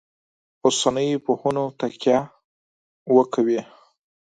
اوسنیو 0.65 1.23
پوهنو 1.25 1.65
تکیه 1.79 2.19
وکوي. 3.15 3.59